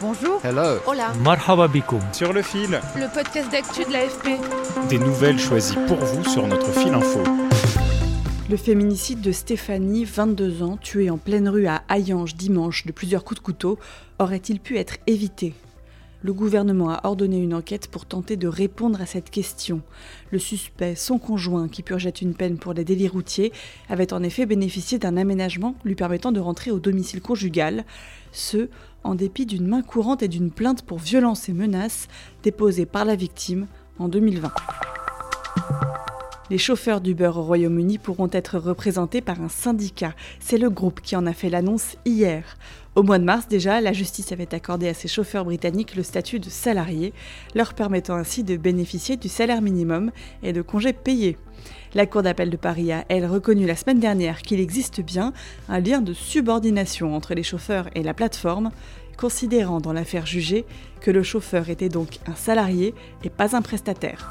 [0.00, 0.40] Bonjour.
[0.42, 0.78] Hello.
[0.86, 1.12] Hola.
[1.22, 2.00] Marhaba bikoum.
[2.12, 2.80] Sur le fil.
[2.96, 4.40] Le podcast d'actu de l'AFP.
[4.88, 7.22] Des nouvelles choisies pour vous sur notre fil info.
[8.48, 13.24] Le féminicide de Stéphanie, 22 ans, tuée en pleine rue à Hayange dimanche de plusieurs
[13.24, 13.78] coups de couteau,
[14.18, 15.52] aurait-il pu être évité?
[16.22, 19.80] Le gouvernement a ordonné une enquête pour tenter de répondre à cette question.
[20.30, 23.52] Le suspect, son conjoint, qui purgeait une peine pour les délits routiers,
[23.88, 27.84] avait en effet bénéficié d'un aménagement lui permettant de rentrer au domicile conjugal,
[28.32, 28.68] ce,
[29.02, 32.08] en dépit d'une main courante et d'une plainte pour violence et menaces
[32.42, 33.66] déposée par la victime
[33.98, 34.52] en 2020.
[36.50, 40.14] Les chauffeurs d'Uber au Royaume-Uni pourront être représentés par un syndicat.
[40.40, 42.56] C'est le groupe qui en a fait l'annonce hier.
[42.96, 46.40] Au mois de mars déjà, la justice avait accordé à ces chauffeurs britanniques le statut
[46.40, 47.12] de salariés,
[47.54, 50.10] leur permettant ainsi de bénéficier du salaire minimum
[50.42, 51.38] et de congés payés.
[51.94, 55.32] La Cour d'appel de Paris a, elle, reconnu la semaine dernière qu'il existe bien
[55.68, 58.72] un lien de subordination entre les chauffeurs et la plateforme,
[59.16, 60.64] considérant dans l'affaire jugée
[61.00, 62.92] que le chauffeur était donc un salarié
[63.22, 64.28] et pas un prestataire.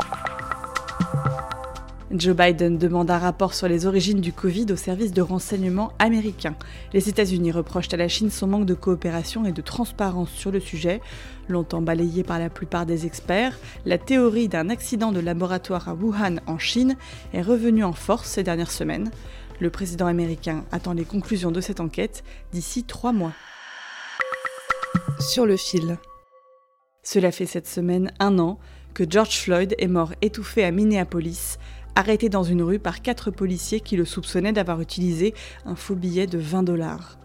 [2.12, 6.56] Joe Biden demande un rapport sur les origines du Covid au service de renseignement américain.
[6.92, 10.60] Les États-Unis reprochent à la Chine son manque de coopération et de transparence sur le
[10.60, 11.02] sujet.
[11.50, 16.38] Longtemps balayé par la plupart des experts, la théorie d'un accident de laboratoire à Wuhan
[16.48, 16.96] en Chine
[17.34, 19.12] est revenue en force ces dernières semaines.
[19.60, 23.34] Le président américain attend les conclusions de cette enquête d'ici trois mois.
[25.20, 26.00] Sur le fil.
[27.04, 28.58] Cela fait cette semaine un an
[28.96, 31.58] que George Floyd est mort étouffé à Minneapolis
[31.96, 35.34] arrêté dans une rue par quatre policiers qui le soupçonnaient d'avoir utilisé
[35.66, 37.20] un faux billet de 20 dollars.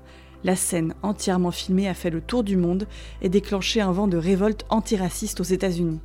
[0.45, 2.87] La scène, entièrement filmée, a fait le tour du monde
[3.23, 6.01] et déclenché un vent de révolte antiraciste aux États-Unis.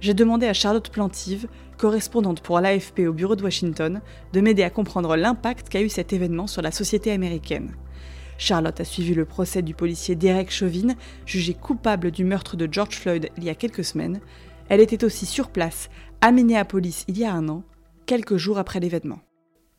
[0.00, 4.00] J'ai demandé à Charlotte Plantive, correspondante pour l'AFP au bureau de Washington,
[4.32, 7.72] de m'aider à comprendre l'impact qu'a eu cet événement sur la société américaine.
[8.38, 10.94] Charlotte a suivi le procès du policier Derek Chauvin,
[11.26, 14.20] jugé coupable du meurtre de George Floyd il y a quelques semaines.
[14.68, 15.90] Elle était aussi sur place,
[16.20, 17.62] à Minneapolis, il y a un an,
[18.06, 19.20] quelques jours après l'événement.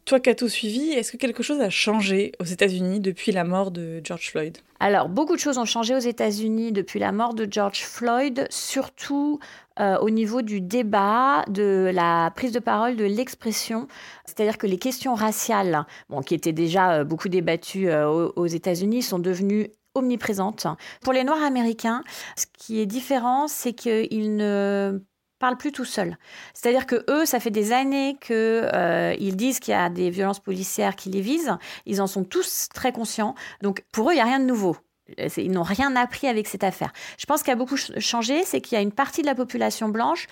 [0.05, 3.43] Toi qui as tout suivi, est-ce que quelque chose a changé aux États-Unis depuis la
[3.43, 4.57] mort de George Floyd?
[4.79, 9.39] Alors, beaucoup de choses ont changé aux États-Unis depuis la mort de George Floyd, surtout
[9.79, 13.87] euh, au niveau du débat, de la prise de parole, de l'expression.
[14.25, 18.47] C'est-à-dire que les questions raciales, bon, qui étaient déjà euh, beaucoup débattues euh, aux, aux
[18.47, 20.65] États-Unis, sont devenues omniprésentes.
[21.01, 22.03] Pour les Noirs américains,
[22.35, 25.01] ce qui est différent, c'est qu'ils ne
[25.39, 26.17] parlent plus tout seuls.
[26.53, 30.39] C'est-à-dire que eux, ça fait des années qu'ils euh, disent qu'il y a des violences
[30.39, 31.57] policières qui les visent.
[31.85, 33.35] Ils en sont tous très conscients.
[33.61, 34.77] Donc pour eux, il n'y a rien de nouveau.
[35.37, 36.91] Ils n'ont rien appris avec cette affaire.
[37.17, 39.35] Je pense qu'il y a beaucoup changé, c'est qu'il y a une partie de la
[39.35, 40.27] population blanche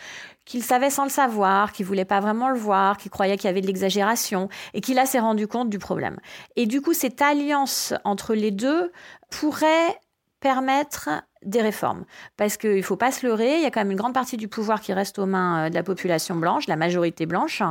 [0.45, 3.47] qui le savait sans le savoir, qui voulait pas vraiment le voir, qui croyait qu'il
[3.47, 6.19] y avait de l'exagération, et qui là s'est rendu compte du problème.
[6.55, 8.91] Et du coup, cette alliance entre les deux
[9.29, 9.99] pourrait
[10.39, 11.09] permettre
[11.43, 12.05] des réformes.
[12.35, 14.37] Parce qu'il ne faut pas se leurrer, il y a quand même une grande partie
[14.37, 17.61] du pouvoir qui reste aux mains euh, de la population blanche, la majorité blanche,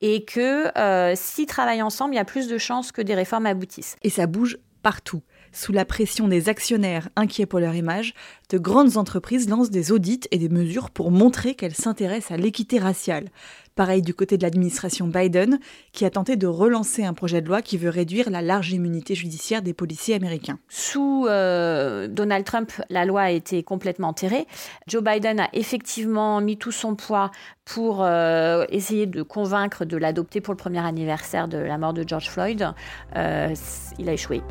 [0.00, 3.46] et que euh, s'ils travaillent ensemble, il y a plus de chances que des réformes
[3.46, 3.96] aboutissent.
[4.02, 5.22] Et ça bouge partout.
[5.52, 8.14] Sous la pression des actionnaires inquiets pour leur image,
[8.50, 12.78] de grandes entreprises lancent des audits et des mesures pour montrer qu'elles s'intéressent à l'équité
[12.78, 13.28] raciale.
[13.74, 15.58] Pareil du côté de l'administration Biden,
[15.92, 19.14] qui a tenté de relancer un projet de loi qui veut réduire la large immunité
[19.14, 20.58] judiciaire des policiers américains.
[20.68, 24.46] Sous euh, Donald Trump, la loi a été complètement enterrée.
[24.86, 27.30] Joe Biden a effectivement mis tout son poids
[27.64, 32.06] pour euh, essayer de convaincre de l'adopter pour le premier anniversaire de la mort de
[32.06, 32.72] George Floyd.
[33.16, 33.54] Euh,
[33.98, 34.42] il a échoué.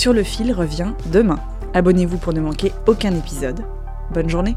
[0.00, 1.38] Sur le fil revient demain.
[1.74, 3.66] Abonnez-vous pour ne manquer aucun épisode.
[4.14, 4.56] Bonne journée.